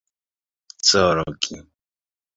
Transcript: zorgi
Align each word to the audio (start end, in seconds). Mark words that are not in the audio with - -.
zorgi 0.89 1.59